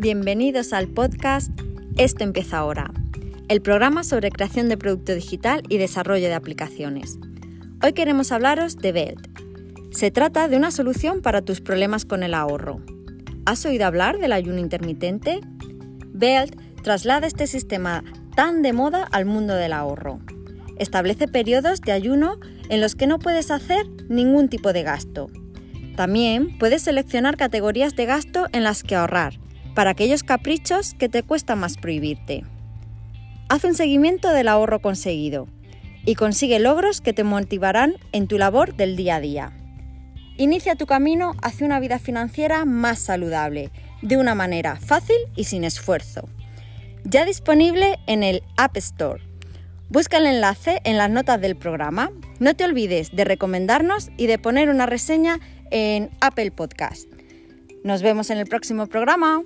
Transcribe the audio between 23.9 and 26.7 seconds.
ningún tipo de gasto. También